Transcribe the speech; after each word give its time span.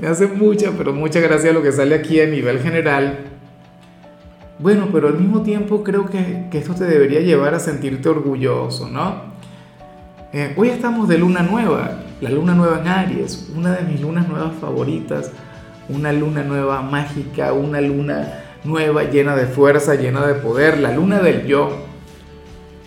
me 0.00 0.08
hace 0.08 0.26
mucha, 0.26 0.72
pero 0.76 0.92
mucha 0.92 1.20
gracia 1.20 1.52
lo 1.52 1.62
que 1.62 1.72
sale 1.72 1.94
aquí 1.94 2.20
a 2.20 2.26
nivel 2.26 2.60
general. 2.60 3.18
Bueno, 4.58 4.88
pero 4.92 5.08
al 5.08 5.18
mismo 5.18 5.42
tiempo 5.42 5.84
creo 5.84 6.06
que, 6.06 6.48
esto 6.52 6.74
te 6.74 6.84
debería 6.84 7.20
llevar 7.20 7.54
a 7.54 7.60
sentirte 7.60 8.08
orgulloso, 8.08 8.88
¿no? 8.88 9.30
Eh, 10.32 10.54
hoy 10.56 10.68
estamos 10.70 11.08
de 11.08 11.18
luna 11.18 11.42
nueva, 11.42 12.02
la 12.20 12.30
luna 12.30 12.54
nueva 12.54 12.80
en 12.80 12.88
Aries, 12.88 13.50
una 13.54 13.72
de 13.72 13.82
mis 13.82 14.00
lunas 14.00 14.28
nuevas 14.28 14.54
favoritas, 14.60 15.32
una 15.88 16.12
luna 16.12 16.44
nueva 16.44 16.82
mágica, 16.82 17.52
una 17.52 17.80
luna 17.80 18.44
nueva 18.64 19.04
llena 19.04 19.34
de 19.36 19.46
fuerza, 19.46 19.96
llena 19.96 20.26
de 20.26 20.34
poder, 20.34 20.78
la 20.78 20.94
luna 20.94 21.20
del 21.20 21.46
yo. 21.46 21.84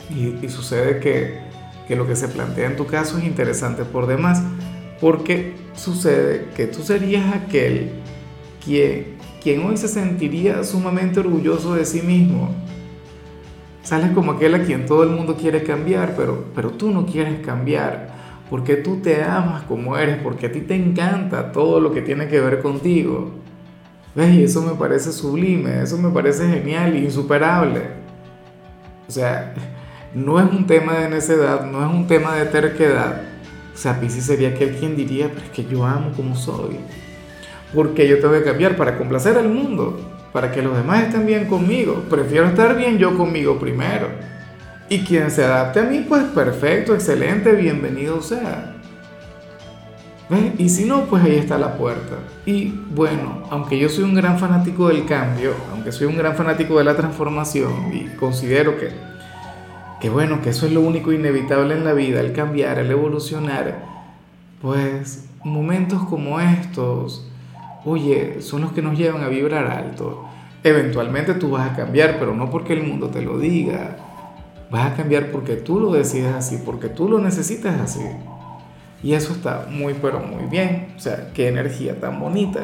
Y, 0.09 0.47
sucede 0.49 0.99
que, 0.99 1.39
que 1.87 1.95
lo 1.95 2.07
que 2.07 2.15
se 2.15 2.27
plantea 2.27 2.67
en 2.67 2.75
tu 2.75 2.85
caso 2.85 3.17
es 3.17 3.23
interesante 3.23 3.83
por 3.83 4.07
demás 4.07 4.43
porque 5.03 5.51
sucede 5.75 6.45
que 6.55 6.65
tú 6.65 6.81
serías 6.81 7.35
aquel 7.35 7.91
quien, 8.63 9.17
quien 9.43 9.65
hoy 9.65 9.75
se 9.75 9.89
sentiría 9.89 10.63
sumamente 10.63 11.19
orgulloso 11.19 11.75
de 11.75 11.83
sí 11.83 12.01
mismo. 12.01 12.55
Sales 13.81 14.11
como 14.11 14.31
aquel 14.31 14.55
a 14.55 14.63
quien 14.63 14.85
todo 14.85 15.03
el 15.03 15.09
mundo 15.09 15.35
quiere 15.35 15.63
cambiar, 15.63 16.15
pero, 16.15 16.45
pero 16.55 16.69
tú 16.69 16.89
no 16.89 17.05
quieres 17.05 17.45
cambiar, 17.45 18.13
porque 18.49 18.77
tú 18.77 19.01
te 19.01 19.21
amas 19.21 19.63
como 19.63 19.97
eres, 19.97 20.19
porque 20.23 20.45
a 20.45 20.51
ti 20.53 20.61
te 20.61 20.75
encanta 20.75 21.51
todo 21.51 21.81
lo 21.81 21.91
que 21.91 22.01
tiene 22.01 22.29
que 22.29 22.39
ver 22.39 22.61
contigo. 22.61 23.31
¿Ves? 24.15 24.33
Y 24.35 24.43
eso 24.43 24.61
me 24.61 24.75
parece 24.75 25.11
sublime, 25.11 25.81
eso 25.83 25.97
me 25.97 26.11
parece 26.11 26.47
genial 26.47 26.95
insuperable. 26.95 27.81
O 29.09 29.11
sea, 29.11 29.53
no 30.15 30.39
es 30.39 30.49
un 30.49 30.65
tema 30.65 30.93
de 30.93 31.09
necedad, 31.09 31.69
no 31.69 31.85
es 31.85 31.93
un 31.93 32.07
tema 32.07 32.35
de 32.35 32.45
terquedad, 32.45 33.32
o 33.73 33.77
sea, 33.77 33.99
Pisces 33.99 34.25
sería 34.25 34.49
aquel 34.49 34.75
quien 34.75 34.95
diría, 34.95 35.29
pero 35.29 35.45
es 35.45 35.51
que 35.51 35.65
yo 35.65 35.85
amo 35.85 36.11
como 36.15 36.35
soy. 36.35 36.77
Porque 37.73 38.07
yo 38.07 38.19
tengo 38.19 38.33
que 38.33 38.43
cambiar 38.43 38.75
para 38.77 38.97
complacer 38.97 39.37
al 39.37 39.49
mundo, 39.49 39.99
para 40.31 40.51
que 40.51 40.61
los 40.61 40.75
demás 40.77 41.03
estén 41.03 41.25
bien 41.25 41.47
conmigo. 41.47 42.03
Prefiero 42.09 42.47
estar 42.47 42.77
bien 42.77 42.99
yo 42.99 43.17
conmigo 43.17 43.57
primero. 43.57 44.09
Y 44.89 44.99
quien 44.99 45.31
se 45.31 45.43
adapte 45.43 45.79
a 45.79 45.83
mí, 45.83 46.05
pues 46.07 46.23
perfecto, 46.25 46.93
excelente, 46.93 47.51
bienvenido 47.53 48.21
sea. 48.21 48.75
¿Ves? 50.29 50.53
Y 50.59 50.69
si 50.69 50.85
no, 50.85 51.05
pues 51.05 51.23
ahí 51.23 51.35
está 51.35 51.57
la 51.57 51.75
puerta. 51.75 52.17
Y 52.45 52.73
bueno, 52.91 53.43
aunque 53.49 53.77
yo 53.79 53.89
soy 53.89 54.03
un 54.03 54.13
gran 54.13 54.37
fanático 54.37 54.89
del 54.89 55.05
cambio, 55.05 55.53
aunque 55.71 55.91
soy 55.91 56.07
un 56.07 56.17
gran 56.17 56.35
fanático 56.35 56.77
de 56.77 56.83
la 56.83 56.95
transformación 56.95 57.91
y 57.91 58.15
considero 58.17 58.77
que 58.77 59.12
que 60.03 60.09
bueno, 60.09 60.41
que 60.41 60.49
eso 60.49 60.65
es 60.65 60.73
lo 60.73 60.81
único 60.81 61.13
inevitable 61.13 61.75
en 61.75 61.85
la 61.85 61.93
vida, 61.93 62.19
el 62.19 62.33
cambiar, 62.33 62.77
el 62.77 62.91
evolucionar, 62.91 63.85
pues 64.61 65.29
momentos 65.45 66.03
como 66.09 66.41
estos, 66.41 67.25
oye, 67.85 68.41
son 68.41 68.63
los 68.63 68.73
que 68.73 68.81
nos 68.81 68.97
llevan 68.97 69.23
a 69.23 69.29
vibrar 69.29 69.65
alto. 69.65 70.25
Eventualmente 70.61 71.35
tú 71.35 71.51
vas 71.51 71.71
a 71.71 71.73
cambiar, 71.77 72.19
pero 72.19 72.35
no 72.35 72.49
porque 72.49 72.73
el 72.73 72.83
mundo 72.83 73.11
te 73.11 73.21
lo 73.21 73.39
diga. 73.39 73.95
Vas 74.69 74.91
a 74.91 74.95
cambiar 74.95 75.31
porque 75.31 75.55
tú 75.55 75.79
lo 75.79 75.93
decides 75.93 76.35
así, 76.35 76.61
porque 76.65 76.89
tú 76.89 77.07
lo 77.07 77.19
necesitas 77.19 77.79
así. 77.79 78.03
Y 79.03 79.13
eso 79.13 79.31
está 79.31 79.67
muy, 79.69 79.93
pero 79.93 80.19
muy 80.19 80.43
bien. 80.49 80.95
O 80.97 80.99
sea, 80.99 81.29
qué 81.33 81.47
energía 81.47 81.97
tan 81.97 82.19
bonita. 82.19 82.59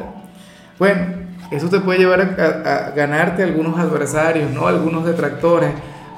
Bueno, 0.78 1.06
eso 1.50 1.70
te 1.70 1.80
puede 1.80 2.00
llevar 2.00 2.20
a, 2.20 2.88
a 2.88 2.90
ganarte 2.90 3.42
algunos 3.42 3.78
adversarios, 3.78 4.50
¿no? 4.50 4.66
Algunos 4.66 5.06
detractores 5.06 5.70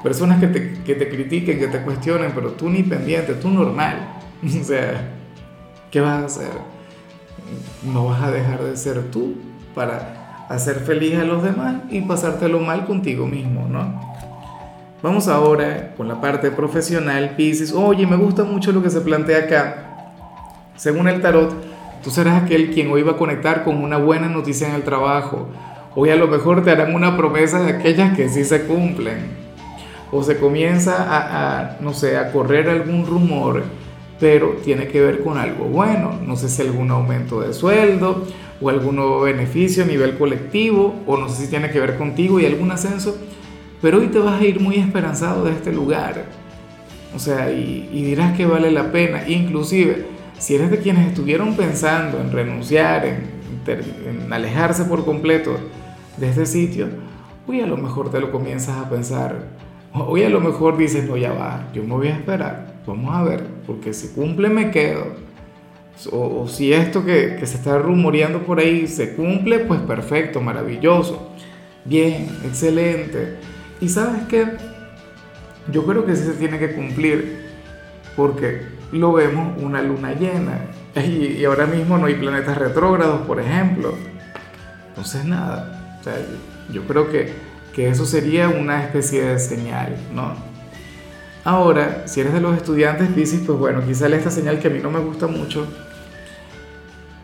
personas 0.03 0.39
que 0.41 0.47
te, 0.47 0.73
que 0.83 0.95
te 0.95 1.07
critiquen, 1.07 1.57
que 1.57 1.67
te 1.67 1.81
cuestionen, 1.81 2.33
pero 2.35 2.51
tú 2.51 2.69
ni 2.69 2.83
pendiente, 2.83 3.33
tú 3.33 3.49
normal. 3.49 3.97
O 4.43 4.63
sea, 4.63 5.09
¿qué 5.89 6.01
vas 6.01 6.21
a 6.21 6.25
hacer? 6.25 6.51
No 7.81 8.07
vas 8.07 8.21
a 8.21 8.29
dejar 8.29 8.61
de 8.61 8.75
ser 8.75 9.09
tú 9.09 9.35
para 9.73 10.45
hacer 10.49 10.81
feliz 10.81 11.17
a 11.17 11.23
los 11.23 11.41
demás 11.41 11.75
y 11.89 12.01
pasártelo 12.01 12.59
mal 12.59 12.85
contigo 12.85 13.25
mismo, 13.25 13.67
¿no? 13.69 14.01
Vamos 15.01 15.29
ahora 15.29 15.93
con 15.95 16.09
la 16.09 16.19
parte 16.19 16.51
profesional, 16.51 17.35
Pisces. 17.37 17.71
Oye, 17.73 18.05
me 18.05 18.17
gusta 18.17 18.43
mucho 18.43 18.73
lo 18.73 18.83
que 18.83 18.89
se 18.89 18.99
plantea 18.99 19.39
acá. 19.39 20.15
Según 20.75 21.07
el 21.07 21.21
tarot, 21.21 21.53
tú 22.03 22.09
serás 22.09 22.43
aquel 22.43 22.71
quien 22.71 22.91
hoy 22.91 23.03
va 23.03 23.13
a 23.13 23.17
conectar 23.17 23.63
con 23.63 23.81
una 23.81 23.97
buena 23.97 24.27
noticia 24.27 24.67
en 24.67 24.75
el 24.75 24.83
trabajo. 24.83 25.47
Hoy 25.95 26.09
a 26.09 26.15
lo 26.17 26.27
mejor 26.27 26.63
te 26.63 26.71
harán 26.71 26.93
una 26.93 27.15
promesa 27.15 27.61
de 27.61 27.71
aquellas 27.71 28.15
que 28.15 28.27
sí 28.27 28.43
se 28.43 28.65
cumplen 28.65 29.42
o 30.13 30.21
se 30.23 30.37
comienza 30.37 31.07
a, 31.09 31.77
no 31.81 31.93
sé, 31.93 32.17
a 32.17 32.31
correr 32.31 32.69
algún 32.69 33.05
rumor, 33.05 33.63
pero 34.19 34.57
tiene 34.63 34.87
que 34.87 35.01
ver 35.01 35.23
con 35.23 35.37
algo 35.37 35.65
bueno, 35.65 36.19
no 36.25 36.35
sé 36.35 36.49
si 36.49 36.61
algún 36.61 36.91
aumento 36.91 37.41
de 37.41 37.51
sueldo 37.51 38.23
o 38.61 38.69
algún 38.69 38.97
nuevo 38.97 39.21
beneficio 39.21 39.83
a 39.83 39.87
nivel 39.87 40.15
colectivo, 40.17 41.03
o 41.07 41.17
no 41.17 41.27
sé 41.27 41.45
si 41.45 41.49
tiene 41.49 41.71
que 41.71 41.79
ver 41.79 41.97
contigo 41.97 42.39
y 42.39 42.45
algún 42.45 42.71
ascenso, 42.71 43.17
pero 43.81 43.99
hoy 43.99 44.07
te 44.07 44.19
vas 44.19 44.39
a 44.39 44.45
ir 44.45 44.59
muy 44.59 44.75
esperanzado 44.75 45.43
de 45.45 45.51
este 45.51 45.73
lugar. 45.73 46.25
O 47.15 47.19
sea, 47.19 47.51
y, 47.51 47.89
dirás 47.91 48.37
que 48.37 48.45
vale 48.45 48.71
la 48.71 48.91
pena, 48.91 49.27
inclusive 49.27 50.05
si 50.37 50.55
eres 50.55 50.71
de 50.71 50.77
quienes 50.77 51.07
estuvieron 51.07 51.55
pensando 51.55 52.19
en 52.19 52.31
renunciar, 52.31 53.05
en, 53.05 53.31
en 53.67 54.31
alejarse 54.31 54.85
por 54.85 55.05
completo 55.05 55.57
de 56.17 56.29
este 56.29 56.45
sitio, 56.45 56.87
hoy 57.47 57.61
a 57.61 57.67
lo 57.67 57.77
mejor 57.77 58.09
te 58.09 58.19
lo 58.19 58.31
comienzas 58.31 58.77
a 58.77 58.89
pensar 58.89 59.63
Hoy 59.95 60.23
a 60.23 60.29
lo 60.29 60.39
mejor 60.39 60.75
dices, 60.75 61.07
no, 61.07 61.17
ya 61.17 61.33
va, 61.33 61.69
yo 61.71 61.83
me 61.83 61.93
voy 61.93 62.07
a 62.07 62.15
esperar, 62.15 62.73
vamos 62.87 63.15
a 63.15 63.21
ver, 63.21 63.45
porque 63.67 63.93
si 63.93 64.07
cumple 64.07 64.49
me 64.49 64.71
quedo. 64.71 65.05
O, 66.11 66.47
si 66.47 66.73
esto 66.73 67.05
que, 67.05 67.35
que, 67.39 67.45
se 67.45 67.57
está 67.57 67.77
rumoreando 67.77 68.39
por 68.39 68.57
ahí 68.57 68.87
se 68.87 69.13
cumple, 69.13 69.59
pues 69.59 69.79
perfecto, 69.81 70.41
maravilloso. 70.41 71.29
Bien, 71.85 72.27
excelente. 72.43 73.37
Y 73.79 73.87
sabes 73.89 74.23
qué, 74.27 74.57
yo 75.71 75.85
creo 75.85 76.05
que 76.05 76.15
sí 76.15 76.23
se 76.23 76.33
tiene 76.33 76.57
que 76.57 76.73
cumplir, 76.73 77.45
porque 78.15 78.63
lo 78.91 79.13
vemos 79.13 79.61
una 79.61 79.81
luna 79.81 80.13
llena. 80.13 80.69
Y, 80.95 81.39
y 81.39 81.45
ahora 81.45 81.65
mismo 81.65 81.97
no 81.97 82.05
hay 82.05 82.13
planetas 82.13 82.55
retrógrados, 82.55 83.21
por 83.21 83.39
ejemplo. 83.39 83.95
Entonces 84.89 85.25
nada, 85.25 85.97
o 85.99 86.03
sea, 86.03 86.13
yo 86.71 86.83
creo 86.83 87.09
que 87.09 87.33
que 87.73 87.89
eso 87.89 88.05
sería 88.05 88.49
una 88.49 88.83
especie 88.83 89.23
de 89.23 89.39
señal, 89.39 89.95
¿no? 90.13 90.33
Ahora, 91.43 92.03
si 92.07 92.21
eres 92.21 92.33
de 92.33 92.39
los 92.39 92.55
estudiantes 92.55 93.09
Pisces, 93.09 93.41
pues 93.45 93.57
bueno, 93.57 93.81
quizá 93.85 94.07
esta 94.07 94.29
señal 94.29 94.59
que 94.59 94.67
a 94.67 94.71
mí 94.71 94.79
no 94.81 94.91
me 94.91 94.99
gusta 94.99 95.27
mucho, 95.27 95.67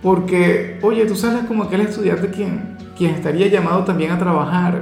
porque, 0.02 0.80
oye, 0.82 1.06
tú 1.06 1.16
sabes 1.16 1.46
como 1.46 1.64
aquel 1.64 1.82
estudiante 1.82 2.30
quien, 2.30 2.78
quien 2.98 3.14
estaría 3.14 3.48
llamado 3.48 3.84
también 3.84 4.12
a 4.12 4.18
trabajar, 4.18 4.82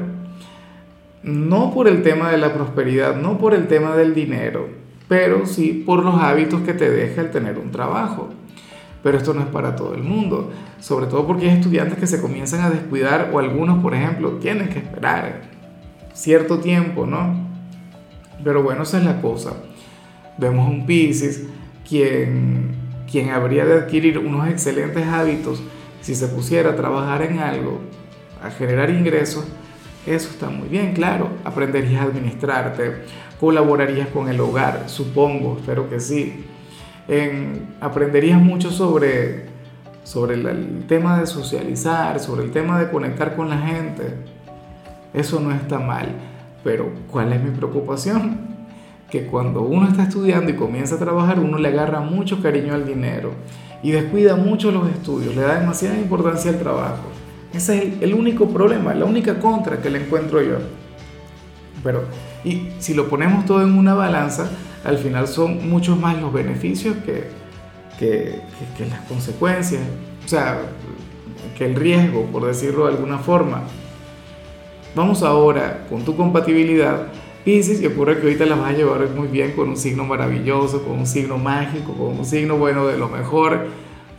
no 1.21 1.73
por 1.73 1.87
el 1.87 2.01
tema 2.01 2.31
de 2.31 2.37
la 2.37 2.53
prosperidad, 2.53 3.15
no 3.15 3.37
por 3.37 3.53
el 3.53 3.67
tema 3.67 3.95
del 3.95 4.15
dinero, 4.15 4.69
pero 5.07 5.45
sí 5.45 5.83
por 5.85 6.03
los 6.03 6.15
hábitos 6.15 6.61
que 6.61 6.73
te 6.73 6.89
deja 6.89 7.21
el 7.21 7.31
tener 7.31 7.59
un 7.59 7.71
trabajo. 7.71 8.29
Pero 9.03 9.17
esto 9.17 9.33
no 9.33 9.41
es 9.41 9.47
para 9.47 9.75
todo 9.75 9.93
el 9.93 10.03
mundo, 10.03 10.51
sobre 10.79 11.05
todo 11.05 11.27
porque 11.27 11.49
hay 11.49 11.55
estudiantes 11.55 11.99
que 11.99 12.07
se 12.07 12.21
comienzan 12.21 12.61
a 12.61 12.69
descuidar 12.69 13.29
o 13.33 13.39
algunos, 13.39 13.81
por 13.81 13.93
ejemplo, 13.93 14.31
tienen 14.33 14.69
que 14.69 14.79
esperar 14.79 15.56
cierto 16.17 16.57
tiempo, 16.57 17.05
¿no? 17.05 17.35
Pero 18.43 18.63
bueno, 18.63 18.83
esa 18.83 18.97
es 18.97 19.05
la 19.05 19.21
cosa. 19.21 19.53
Vemos 20.37 20.67
un 20.67 20.85
Pisces 20.85 21.43
quien, 21.87 22.75
quien 23.09 23.29
habría 23.29 23.65
de 23.65 23.75
adquirir 23.75 24.17
unos 24.17 24.47
excelentes 24.47 25.05
hábitos 25.05 25.61
si 26.01 26.15
se 26.15 26.27
pusiera 26.27 26.71
a 26.71 26.75
trabajar 26.75 27.21
en 27.21 27.39
algo, 27.39 27.81
a 28.43 28.49
generar 28.49 28.89
ingresos. 28.89 29.45
Eso 30.05 30.29
está 30.29 30.49
muy 30.49 30.67
bien, 30.67 30.93
claro. 30.93 31.29
Aprenderías 31.43 32.01
a 32.01 32.05
administrarte, 32.05 33.03
colaborarías 33.39 34.07
con 34.07 34.27
el 34.27 34.39
hogar, 34.39 34.85
supongo, 34.87 35.57
espero 35.59 35.87
que 35.87 35.99
sí. 35.99 36.45
aprenderías 37.79 38.41
mucho 38.41 38.71
sobre, 38.71 39.45
sobre 40.03 40.35
el 40.35 40.85
tema 40.87 41.19
de 41.19 41.27
socializar, 41.27 42.19
sobre 42.19 42.45
el 42.45 42.51
tema 42.51 42.79
de 42.79 42.89
conectar 42.89 43.35
con 43.35 43.49
la 43.49 43.59
gente 43.59 44.36
eso 45.17 45.39
no 45.39 45.51
está 45.51 45.79
mal, 45.79 46.09
pero 46.63 46.91
¿cuál 47.09 47.33
es 47.33 47.41
mi 47.41 47.51
preocupación? 47.51 48.37
Que 49.09 49.25
cuando 49.25 49.61
uno 49.61 49.87
está 49.87 50.03
estudiando 50.03 50.51
y 50.51 50.55
comienza 50.55 50.95
a 50.95 50.99
trabajar, 50.99 51.39
uno 51.39 51.57
le 51.57 51.69
agarra 51.69 52.01
mucho 52.01 52.41
cariño 52.41 52.73
al 52.73 52.85
dinero 52.85 53.31
y 53.81 53.91
descuida 53.91 54.35
mucho 54.35 54.71
los 54.71 54.89
estudios, 54.89 55.35
le 55.35 55.41
da 55.41 55.59
demasiada 55.59 55.97
importancia 55.97 56.51
al 56.51 56.59
trabajo. 56.59 57.03
Ese 57.53 57.77
es 57.77 58.01
el, 58.01 58.13
único 58.13 58.49
problema, 58.49 58.93
la 58.93 59.05
única 59.05 59.39
contra 59.39 59.81
que 59.81 59.89
le 59.89 60.03
encuentro 60.03 60.41
yo. 60.41 60.57
Pero, 61.83 62.03
y 62.43 62.69
si 62.79 62.93
lo 62.93 63.07
ponemos 63.07 63.45
todo 63.45 63.61
en 63.63 63.77
una 63.77 63.93
balanza, 63.93 64.49
al 64.83 64.97
final 64.97 65.27
son 65.27 65.69
muchos 65.69 65.97
más 65.97 66.19
los 66.21 66.33
beneficios 66.33 66.95
que, 67.05 67.29
que, 67.97 68.41
que, 68.77 68.85
las 68.85 68.99
consecuencias, 69.01 69.81
o 70.25 70.27
sea, 70.27 70.59
que 71.57 71.65
el 71.65 71.75
riesgo, 71.75 72.25
por 72.25 72.45
decirlo 72.45 72.85
de 72.85 72.93
alguna 72.93 73.17
forma. 73.17 73.63
Vamos 74.97 75.21
ahora 75.21 75.85
con 75.91 76.03
tu 76.03 76.17
compatibilidad. 76.17 77.09
Pisces, 77.45 77.79
y 77.83 77.85
ocurre 77.85 78.15
que 78.17 78.23
ahorita 78.23 78.47
la 78.47 78.55
vas 78.55 78.71
a 78.71 78.73
llevar 78.73 79.07
muy 79.11 79.27
bien 79.27 79.51
con 79.51 79.69
un 79.69 79.77
signo 79.77 80.03
maravilloso, 80.05 80.83
con 80.83 80.97
un 80.97 81.05
signo 81.05 81.37
mágico, 81.37 81.93
con 81.93 82.17
un 82.17 82.25
signo 82.25 82.57
bueno 82.57 82.87
de 82.87 82.97
lo 82.97 83.07
mejor 83.07 83.67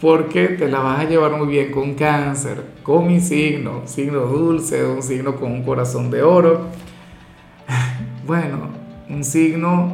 porque 0.00 0.50
te 0.50 0.68
la 0.68 0.78
vas 0.78 1.00
a 1.00 1.04
llevar 1.04 1.32
muy 1.32 1.48
bien 1.48 1.72
con 1.72 1.94
cáncer, 1.94 2.62
con 2.84 3.08
mi 3.08 3.20
signo, 3.20 3.82
signo 3.86 4.20
dulce, 4.20 4.86
un 4.86 5.02
signo 5.02 5.34
con 5.34 5.50
un 5.50 5.64
corazón 5.64 6.10
de 6.10 6.22
oro. 6.22 6.68
Bueno, 8.24 8.68
un 9.08 9.24
signo 9.24 9.90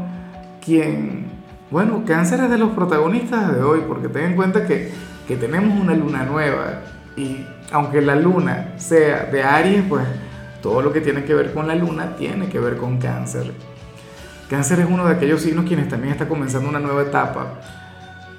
quien, 0.63 1.27
bueno, 1.71 2.03
cáncer 2.05 2.41
es 2.41 2.51
de 2.51 2.59
los 2.59 2.71
protagonistas 2.73 3.55
de 3.55 3.63
hoy, 3.63 3.85
porque 3.87 4.09
ten 4.09 4.25
en 4.25 4.37
cuenta 4.37 4.67
que, 4.67 4.91
que 5.29 5.37
tenemos 5.37 5.81
una 5.81 5.95
luna 5.95 6.25
nueva 6.25 6.83
y 7.17 7.47
aunque 7.71 8.01
la 8.01 8.17
luna 8.17 8.75
sea 8.77 9.27
de 9.27 9.41
Aries, 9.41 9.85
pues 9.89 10.05
todo 10.65 10.81
lo 10.81 10.95
que 10.95 11.03
tiene 11.03 11.25
que 11.25 11.35
ver 11.35 11.53
con 11.53 11.69
la 11.69 11.75
luna 11.75 12.17
tiene 12.17 12.49
que 12.49 12.59
ver 12.59 12.79
con 12.79 12.97
cáncer. 12.97 13.53
Cáncer 14.49 14.81
es 14.81 14.87
uno 14.89 15.07
de 15.07 15.13
aquellos 15.13 15.43
signos 15.43 15.67
quienes 15.67 15.91
también 15.91 16.15
está 16.15 16.27
comenzando 16.27 16.71
una 16.71 16.81
nueva 16.81 17.03
etapa. 17.03 17.61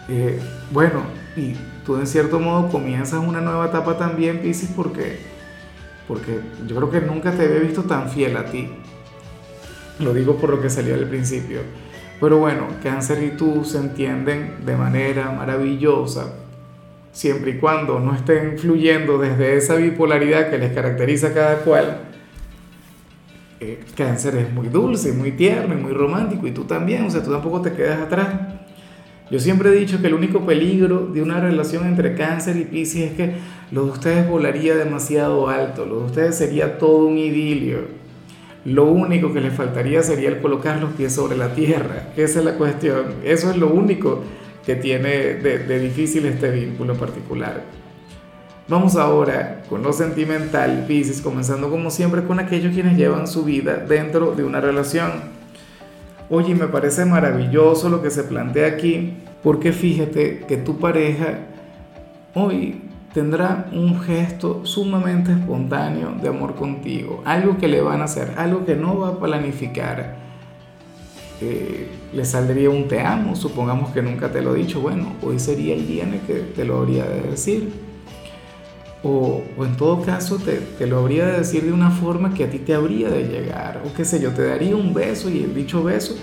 Eh, 0.10 0.40
bueno, 0.72 1.02
y 1.36 1.54
tú 1.86 1.98
en 1.98 2.08
cierto 2.08 2.40
modo 2.40 2.68
comienzas 2.70 3.20
una 3.24 3.42
nueva 3.42 3.68
etapa 3.68 4.00
también, 4.00 4.40
Pisces, 4.40 4.72
porque, 4.76 5.20
porque 6.08 6.40
yo 6.66 6.76
creo 6.76 6.90
que 6.90 7.02
nunca 7.02 7.32
te 7.32 7.44
había 7.44 7.60
visto 7.60 7.84
tan 7.84 8.10
fiel 8.10 8.36
a 8.38 8.46
ti. 8.46 8.72
Lo 10.00 10.12
digo 10.12 10.38
por 10.38 10.50
lo 10.50 10.60
que 10.60 10.72
salió 10.72 10.96
al 10.96 11.08
principio. 11.08 11.60
Pero 12.20 12.40
bueno, 12.40 12.66
cáncer 12.82 13.22
y 13.22 13.38
tú 13.38 13.64
se 13.66 13.78
entienden 13.78 14.66
de 14.66 14.76
manera 14.76 15.30
maravillosa, 15.30 16.34
siempre 17.12 17.52
y 17.52 17.58
cuando 17.60 18.00
no 18.00 18.16
estén 18.16 18.58
fluyendo 18.58 19.20
desde 19.20 19.58
esa 19.58 19.76
bipolaridad 19.76 20.50
que 20.50 20.58
les 20.58 20.74
caracteriza 20.74 21.28
a 21.28 21.34
cada 21.34 21.58
cual. 21.58 22.15
Eh, 23.66 23.80
cáncer 23.96 24.36
es 24.36 24.54
muy 24.54 24.68
dulce, 24.68 25.12
muy 25.12 25.32
tierno 25.32 25.74
y 25.74 25.78
muy 25.78 25.92
romántico, 25.92 26.46
y 26.46 26.52
tú 26.52 26.66
también, 26.66 27.06
o 27.06 27.10
sea, 27.10 27.24
tú 27.24 27.32
tampoco 27.32 27.62
te 27.62 27.74
quedas 27.74 28.00
atrás. 28.00 28.28
Yo 29.32 29.40
siempre 29.40 29.70
he 29.70 29.74
dicho 29.74 30.00
que 30.00 30.06
el 30.06 30.14
único 30.14 30.46
peligro 30.46 31.08
de 31.08 31.24
una 31.24 31.40
relación 31.40 31.88
entre 31.88 32.14
cáncer 32.14 32.58
y 32.58 32.66
piscis 32.66 33.06
es 33.06 33.14
que 33.14 33.34
lo 33.72 33.86
de 33.86 33.92
ustedes 33.92 34.30
volaría 34.30 34.76
demasiado 34.76 35.50
alto, 35.50 35.88
lo 35.88 36.02
de 36.02 36.06
ustedes 36.06 36.36
sería 36.36 36.78
todo 36.78 37.08
un 37.08 37.18
idilio. 37.18 37.80
Lo 38.66 38.86
único 38.86 39.34
que 39.34 39.42
les 39.42 39.54
faltaría 39.54 40.04
sería 40.04 40.30
el 40.30 40.42
colocar 40.42 40.80
los 40.80 40.94
pies 40.94 41.14
sobre 41.14 41.36
la 41.36 41.56
tierra. 41.56 42.10
Esa 42.16 42.40
es 42.40 42.46
la 42.46 42.54
cuestión. 42.54 43.06
Eso 43.24 43.50
es 43.50 43.58
lo 43.58 43.70
único 43.70 44.22
que 44.64 44.76
tiene 44.76 45.36
de, 45.36 45.60
de 45.60 45.80
difícil 45.80 46.26
este 46.26 46.52
vínculo 46.52 46.94
en 46.94 47.00
particular. 47.00 47.64
Vamos 48.68 48.96
ahora 48.96 49.62
con 49.70 49.84
lo 49.84 49.94
sentimental, 49.94 50.86
Pisces, 50.88 51.22
comenzando 51.22 51.70
como 51.70 51.92
siempre 51.92 52.24
con 52.24 52.40
aquellos 52.40 52.74
quienes 52.74 52.98
llevan 52.98 53.28
su 53.28 53.44
vida 53.44 53.76
dentro 53.76 54.34
de 54.34 54.44
una 54.44 54.60
relación. 54.60 55.12
Oye, 56.32 56.56
me 56.56 56.66
parece 56.66 57.06
maravilloso 57.06 57.90
lo 57.90 58.02
que 58.02 58.10
se 58.10 58.24
plantea 58.24 58.70
aquí, 58.70 59.18
porque 59.44 59.72
fíjate 59.72 60.46
que 60.48 60.58
tu 60.58 60.80
pareja 60.80 61.42
hoy 62.34 62.82
tendrá 63.14 63.70
un 63.72 64.02
gesto 64.02 64.66
sumamente 64.66 65.32
espontáneo 65.32 66.16
de 66.20 66.30
amor 66.30 66.56
contigo, 66.56 67.22
algo 67.24 67.60
que 67.60 67.68
le 67.68 67.82
van 67.82 68.02
a 68.02 68.06
hacer, 68.06 68.34
algo 68.36 68.66
que 68.66 68.76
no 68.76 68.98
va 68.98 69.10
a 69.10 69.20
planificar. 69.20 70.16
Eh, 71.40 71.88
le 72.12 72.26
saldría 72.26 72.72
un 72.72 72.88
te 72.88 73.00
amo, 73.00 73.36
supongamos 73.36 73.92
que 73.92 74.02
nunca 74.02 74.32
te 74.32 74.42
lo 74.42 74.56
he 74.56 74.60
dicho, 74.60 74.82
bueno, 74.82 75.14
hoy 75.22 75.38
sería 75.38 75.76
el 75.76 75.88
día 75.88 76.02
en 76.02 76.16
el 76.16 76.22
que 76.22 76.34
te 76.34 76.66
lo 76.66 76.80
habría 76.80 77.06
de 77.06 77.22
decir. 77.22 77.85
O, 79.08 79.44
en 79.60 79.78
todo 79.78 80.02
caso 80.02 80.38
te, 80.38 80.54
te, 80.54 80.88
lo 80.88 80.98
habría 80.98 81.28
de 81.28 81.38
decir 81.38 81.64
de 81.64 81.72
una 81.72 81.92
forma 81.92 82.34
que 82.34 82.44
a 82.44 82.50
ti 82.50 82.58
te 82.58 82.74
habría 82.74 83.08
de 83.08 83.26
llegar, 83.26 83.84
o 83.86 83.94
qué 83.94 84.04
sé 84.04 84.20
yo, 84.20 84.32
te 84.32 84.44
daría 84.44 84.76
un 84.76 84.96
beso 84.96 85.30
y 85.30 85.44
el 85.44 85.54
dicho 85.54 85.84
beso, 85.84 86.16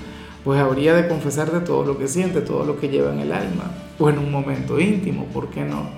pues 0.42 0.60
habría 0.60 0.92
de 0.94 1.06
confesarte 1.06 1.60
todo 1.60 1.84
lo 1.84 1.96
que 1.96 2.08
siente, 2.08 2.40
todo 2.40 2.64
lo 2.64 2.80
que 2.80 2.88
lleva 2.88 3.12
en 3.12 3.20
el 3.20 3.32
alma, 3.32 3.70
o 4.00 4.10
en 4.10 4.18
un 4.18 4.32
momento 4.32 4.80
íntimo, 4.80 5.26
¿por 5.26 5.48
qué 5.48 5.64
no? 5.64 5.90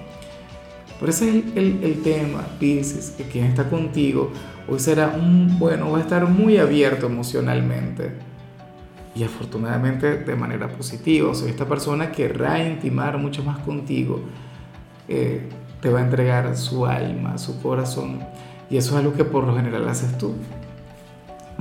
Pero 1.01 1.11
ese 1.11 1.31
es 1.31 1.45
el, 1.57 1.83
el, 1.83 2.03
tema, 2.03 2.45
Pisces, 2.61 3.15
que 3.17 3.25
quien 3.25 3.47
está 3.47 3.71
contigo 3.71 4.31
hoy 4.69 4.79
será 4.79 5.09
un, 5.09 5.59
bueno, 5.59 5.91
va 5.91 5.99
a 5.99 6.01
estar 6.03 6.29
muy 6.29 6.59
abierto 6.59 7.07
emocionalmente 7.07 8.13
y 9.15 9.25
afortunadamente 9.25 10.19
de 10.19 10.37
manera 10.37 10.69
positiva, 10.69 11.31
o 11.31 11.35
sea, 11.35 11.49
esta 11.49 11.67
persona 11.67 12.13
querrá 12.13 12.63
intimar 12.63 13.17
mucho 13.17 13.43
más 13.43 13.59
contigo. 13.61 14.21
Eh, 15.09 15.49
te 15.85 15.91
va 15.91 15.99
a 15.99 16.03
entregar 16.03 16.57
su 16.57 16.87
alma, 16.87 17.37
su 17.37 17.61
corazón. 17.61 18.21
Y 18.71 18.79
eso 18.79 18.93
es 18.93 19.05
algo 19.05 19.13
que 19.13 19.23
por 19.23 19.45
lo 19.45 19.55
general 19.55 19.87
haces 19.87 20.17
tú. 20.17 20.33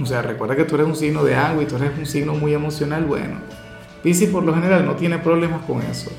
O 0.02 0.06
sea, 0.06 0.22
recuerda 0.22 0.56
que 0.56 0.64
tú 0.64 0.76
eres 0.76 0.88
un 0.88 0.96
signo 0.96 1.26
de 1.26 1.36
agua 1.36 1.62
y 1.62 1.66
tú 1.66 1.76
eres 1.76 1.92
un 1.98 2.06
signo 2.06 2.34
muy 2.34 2.54
emocional. 2.54 3.04
Bueno, 3.04 3.36
Piscis 4.02 4.30
por 4.30 4.46
lo 4.46 4.56
general 4.56 4.86
no 4.86 4.96
tiene 4.96 5.20
problemas 5.20 5.64
con 5.64 5.82
eso. 5.82 6.10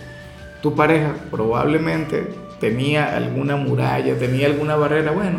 Tu 0.60 0.74
pareja 0.74 1.14
probablemente 1.30 2.28
tenía 2.60 3.16
alguna 3.16 3.56
muralla, 3.56 4.18
tenía 4.18 4.48
alguna 4.48 4.76
barrera. 4.76 5.12
Bueno, 5.12 5.38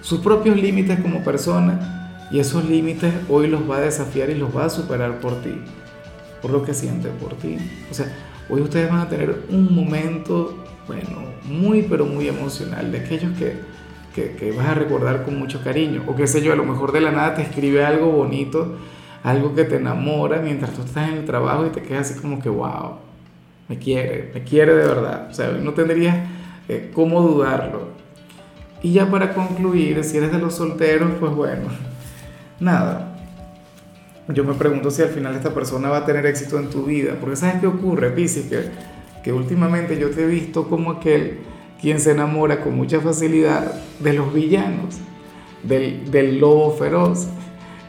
sus 0.00 0.20
propios 0.20 0.56
límites 0.56 0.98
como 1.00 1.22
persona. 1.22 2.28
Y 2.30 2.38
esos 2.38 2.64
límites 2.64 3.12
hoy 3.28 3.46
los 3.46 3.70
va 3.70 3.76
a 3.76 3.80
desafiar 3.82 4.30
y 4.30 4.36
los 4.36 4.56
va 4.56 4.64
a 4.64 4.70
superar 4.70 5.20
por 5.20 5.42
ti. 5.42 5.60
Por 6.40 6.50
lo 6.50 6.62
que 6.62 6.72
siente 6.72 7.10
por 7.10 7.34
ti. 7.34 7.58
O 7.90 7.94
sea, 7.94 8.06
hoy 8.48 8.62
ustedes 8.62 8.90
van 8.90 9.00
a 9.00 9.08
tener 9.10 9.42
un 9.50 9.74
momento 9.74 10.64
bueno, 10.86 11.24
muy 11.44 11.82
pero 11.82 12.06
muy 12.06 12.28
emocional, 12.28 12.92
de 12.92 12.98
aquellos 12.98 13.36
que, 13.38 13.56
que, 14.14 14.52
vas 14.52 14.68
a 14.68 14.74
recordar 14.74 15.24
con 15.24 15.38
mucho 15.38 15.62
cariño, 15.62 16.04
o 16.06 16.14
qué 16.14 16.26
sé 16.26 16.42
yo, 16.42 16.52
a 16.52 16.56
lo 16.56 16.64
mejor 16.64 16.92
de 16.92 17.00
la 17.00 17.12
nada 17.12 17.34
te 17.34 17.42
escribe 17.42 17.84
algo 17.84 18.10
bonito, 18.10 18.76
algo 19.22 19.54
que 19.54 19.64
te 19.64 19.76
enamora 19.76 20.40
mientras 20.40 20.72
tú 20.72 20.82
estás 20.82 21.08
en 21.08 21.18
el 21.18 21.24
trabajo 21.24 21.66
y 21.66 21.70
te 21.70 21.82
quedas 21.82 22.10
así 22.10 22.20
como 22.20 22.40
que, 22.40 22.48
wow, 22.48 22.96
me 23.68 23.78
quiere, 23.78 24.30
me 24.32 24.44
quiere 24.44 24.74
de 24.74 24.86
verdad, 24.86 25.28
o 25.30 25.34
sea, 25.34 25.50
no 25.50 25.72
tendrías 25.72 26.16
eh, 26.68 26.90
cómo 26.94 27.20
dudarlo. 27.20 27.96
Y 28.82 28.92
ya 28.92 29.10
para 29.10 29.34
concluir, 29.34 30.04
si 30.04 30.18
eres 30.18 30.30
de 30.30 30.38
los 30.38 30.54
solteros, 30.54 31.12
pues 31.18 31.34
bueno, 31.34 31.64
nada. 32.60 33.12
Yo 34.28 34.44
me 34.44 34.54
pregunto 34.54 34.90
si 34.90 35.02
al 35.02 35.08
final 35.08 35.34
esta 35.36 35.54
persona 35.54 35.88
va 35.88 35.98
a 35.98 36.04
tener 36.04 36.26
éxito 36.26 36.58
en 36.58 36.68
tu 36.68 36.84
vida, 36.84 37.16
porque 37.20 37.36
¿sabes 37.36 37.60
qué 37.60 37.66
ocurre, 37.66 38.10
Piscis? 38.10 38.46
Que 38.46 38.70
que 39.26 39.32
últimamente 39.32 39.98
yo 39.98 40.10
te 40.10 40.22
he 40.22 40.26
visto 40.28 40.68
como 40.68 40.92
aquel 40.92 41.40
quien 41.80 41.98
se 41.98 42.12
enamora 42.12 42.60
con 42.60 42.76
mucha 42.76 43.00
facilidad 43.00 43.72
de 43.98 44.12
los 44.12 44.32
villanos, 44.32 44.98
del, 45.64 46.38
lobo 46.38 46.70
feroz, 46.70 47.26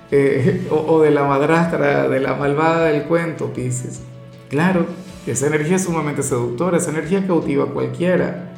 eh, 0.09 0.67
o, 0.71 0.99
de 0.99 1.11
la 1.11 1.25
madrastra, 1.25 2.09
de 2.09 2.19
la 2.21 2.33
malvada 2.33 2.87
del 2.87 3.03
cuento, 3.03 3.53
Pisces. 3.53 4.01
Claro, 4.49 4.87
esa 5.27 5.45
energía 5.45 5.75
es 5.75 5.83
sumamente 5.83 6.23
seductora, 6.23 6.77
esa 6.77 6.89
energía 6.89 7.27
cautiva 7.27 7.65
a 7.65 7.67
cualquiera. 7.67 8.53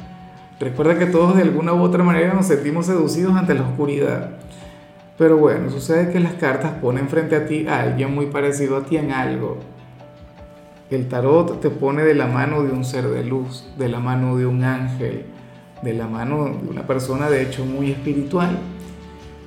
Recuerda 0.58 0.98
que 0.98 1.04
todos 1.04 1.36
de 1.36 1.42
alguna 1.42 1.74
u 1.74 1.82
otra 1.82 2.02
manera 2.02 2.32
nos 2.32 2.46
sentimos 2.46 2.86
seducidos 2.86 3.36
ante 3.36 3.52
la 3.52 3.68
oscuridad. 3.68 4.38
Pero 5.18 5.36
bueno, 5.36 5.68
sucede 5.68 6.10
que 6.10 6.18
las 6.18 6.32
cartas 6.32 6.72
ponen 6.80 7.10
frente 7.10 7.36
a 7.36 7.44
ti 7.44 7.66
a 7.68 7.82
alguien 7.82 8.14
muy 8.14 8.28
parecido 8.28 8.78
a 8.78 8.84
ti 8.86 8.96
en 8.96 9.12
algo 9.12 9.58
el 10.90 11.08
tarot 11.08 11.60
te 11.60 11.70
pone 11.70 12.02
de 12.02 12.14
la 12.14 12.26
mano 12.26 12.62
de 12.62 12.72
un 12.72 12.84
ser 12.84 13.08
de 13.08 13.24
luz, 13.24 13.64
de 13.78 13.88
la 13.88 14.00
mano 14.00 14.36
de 14.36 14.46
un 14.46 14.64
ángel, 14.64 15.24
de 15.82 15.94
la 15.94 16.06
mano 16.06 16.44
de 16.46 16.68
una 16.68 16.86
persona 16.86 17.30
de 17.30 17.42
hecho 17.42 17.64
muy 17.64 17.92
espiritual. 17.92 18.58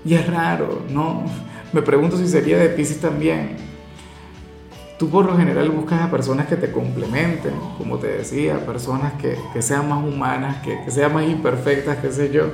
Y 0.05 0.15
es 0.15 0.27
raro, 0.27 0.81
¿no? 0.89 1.23
Me 1.73 1.81
pregunto 1.81 2.17
si 2.17 2.27
sería 2.27 2.57
de 2.57 2.69
Pisces 2.69 3.01
también. 3.01 3.57
Tú 4.97 5.09
por 5.09 5.25
lo 5.25 5.35
general 5.35 5.69
buscas 5.69 6.01
a 6.01 6.11
personas 6.11 6.47
que 6.47 6.55
te 6.55 6.71
complementen, 6.71 7.53
como 7.77 7.97
te 7.97 8.07
decía, 8.07 8.65
personas 8.65 9.13
que, 9.13 9.61
sean 9.61 9.89
más 9.89 10.03
humanas, 10.03 10.61
que, 10.63 10.79
que 10.85 10.91
sean 10.91 11.13
más 11.13 11.27
imperfectas, 11.27 11.97
qué 11.97 12.11
sé 12.11 12.31
yo. 12.31 12.45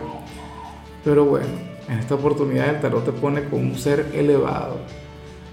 Pero 1.03 1.25
bueno, 1.25 1.47
en 1.87 1.99
esta 1.99 2.15
oportunidad 2.15 2.69
el 2.69 2.81
tarot 2.81 3.05
te 3.05 3.11
pone 3.11 3.43
con 3.43 3.59
un 3.59 3.75
ser 3.75 4.07
elevado, 4.13 4.77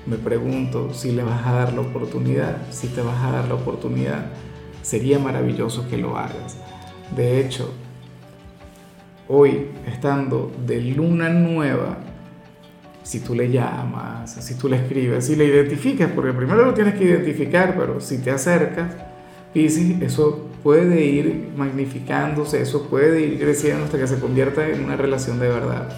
me 0.07 0.17
pregunto 0.17 0.95
si 0.95 1.13
le 1.13 1.23
vas 1.23 1.47
a 1.47 1.53
dar 1.53 1.73
la 1.73 1.81
oportunidad, 1.81 2.59
si 2.71 2.89
te 2.89 3.01
vas 3.03 3.23
a 3.25 3.33
dar 3.33 3.49
la 3.49 3.55
oportunidad, 3.55 4.27
sería 4.83 5.19
maravilloso 5.19 5.89
que 5.89 5.99
lo 5.99 6.17
hagas. 6.17 6.59
De 7.15 7.41
hecho, 7.41 7.73
hoy 9.29 9.69
estando 9.87 10.53
de 10.67 10.81
luna 10.81 11.29
nueva, 11.29 11.99
si 13.03 13.21
tú 13.21 13.35
le 13.35 13.51
llamas, 13.51 14.33
si 14.33 14.55
tú 14.55 14.69
le 14.69 14.77
escribes, 14.77 15.27
si 15.27 15.37
le 15.37 15.45
identificas, 15.45 16.11
porque 16.13 16.33
primero 16.33 16.65
lo 16.65 16.75
tienes 16.75 16.95
que 16.95 17.05
identificar, 17.05 17.77
pero 17.77 18.01
si 18.01 18.19
te 18.19 18.31
acercas, 18.31 18.95
Piscis, 19.53 20.03
eso 20.03 20.51
puede 20.63 21.05
ir 21.05 21.49
magnificándose, 21.57 22.61
eso 22.61 22.89
puede 22.89 23.23
ir 23.23 23.39
creciendo 23.39 23.85
hasta 23.85 23.99
que 23.99 24.07
se 24.07 24.19
convierta 24.19 24.69
en 24.69 24.85
una 24.85 24.97
relación 24.97 25.39
de 25.39 25.49
verdad. 25.49 25.89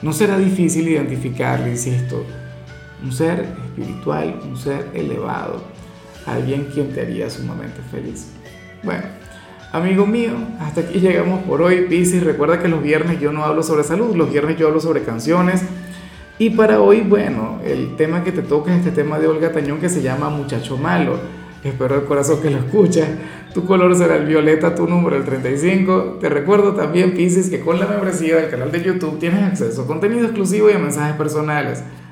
No 0.00 0.12
será 0.12 0.38
difícil 0.38 0.88
identificarle, 0.88 1.70
insisto, 1.70 2.24
un 3.02 3.12
ser 3.12 3.46
espiritual, 3.64 4.40
un 4.44 4.56
ser 4.56 4.88
elevado, 4.94 5.62
alguien 6.26 6.68
quien 6.72 6.92
te 6.92 7.02
haría 7.02 7.30
sumamente 7.30 7.80
feliz. 7.90 8.28
Bueno, 8.82 9.04
amigo 9.72 10.06
mío, 10.06 10.32
hasta 10.60 10.82
aquí 10.82 10.98
llegamos 11.00 11.42
por 11.44 11.62
hoy, 11.62 11.86
Pisces. 11.88 12.22
Recuerda 12.22 12.60
que 12.60 12.68
los 12.68 12.82
viernes 12.82 13.20
yo 13.20 13.32
no 13.32 13.44
hablo 13.44 13.62
sobre 13.62 13.84
salud, 13.84 14.14
los 14.16 14.30
viernes 14.30 14.56
yo 14.56 14.68
hablo 14.68 14.80
sobre 14.80 15.02
canciones. 15.02 15.62
Y 16.40 16.50
para 16.50 16.80
hoy, 16.80 17.00
bueno, 17.00 17.58
el 17.64 17.96
tema 17.96 18.22
que 18.22 18.30
te 18.30 18.42
toca 18.42 18.72
es 18.72 18.78
este 18.78 18.92
tema 18.92 19.18
de 19.18 19.26
Olga 19.26 19.50
Tañón 19.50 19.80
que 19.80 19.88
se 19.88 20.02
llama 20.02 20.30
Muchacho 20.30 20.76
Malo. 20.76 21.18
Espero 21.64 22.00
de 22.00 22.06
corazón 22.06 22.40
que 22.40 22.50
lo 22.50 22.58
escuches. 22.58 23.08
Tu 23.52 23.64
color 23.64 23.96
será 23.96 24.16
el 24.16 24.26
violeta, 24.26 24.74
tu 24.76 24.86
número 24.86 25.16
el 25.16 25.24
35. 25.24 26.18
Te 26.20 26.28
recuerdo 26.28 26.74
también, 26.74 27.14
Pisces, 27.14 27.50
que 27.50 27.58
con 27.58 27.80
la 27.80 27.86
membresía 27.86 28.36
del 28.36 28.50
canal 28.50 28.70
de 28.70 28.82
YouTube 28.82 29.18
tienes 29.18 29.42
acceso 29.42 29.82
a 29.82 29.86
contenido 29.88 30.26
exclusivo 30.26 30.70
y 30.70 30.74
a 30.74 30.78
mensajes 30.78 31.16
personales. 31.16 31.82